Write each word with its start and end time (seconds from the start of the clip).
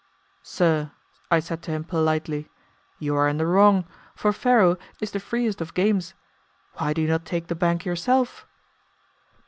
"Sir," 0.41 0.89
I 1.29 1.39
said 1.39 1.61
to 1.61 1.69
him, 1.69 1.83
politely, 1.83 2.49
"you 2.97 3.15
are 3.15 3.27
in 3.27 3.37
the 3.37 3.45
wrong, 3.45 3.85
for 4.15 4.33
faro 4.33 4.77
is 4.99 5.11
the 5.11 5.19
freest 5.19 5.61
of 5.61 5.75
games. 5.75 6.15
Why 6.77 6.91
do 6.93 7.03
you 7.03 7.07
not 7.07 7.23
take 7.23 7.49
the 7.49 7.55
bank 7.55 7.85
yourself?" 7.85 8.47